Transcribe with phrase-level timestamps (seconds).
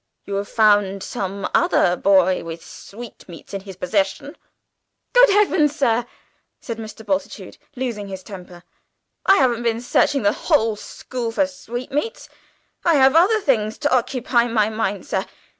[0.25, 4.35] You have found some other boy with sweetmeats in his possession?"
[5.13, 6.07] "Good Heavens, sir!"
[6.59, 7.05] said Mr.
[7.05, 8.63] Bultitude, losing his temper;
[9.27, 12.29] "I haven't been searching the whole school for sweetmeats!
[12.83, 15.23] I have other things to occupy my mind, sir.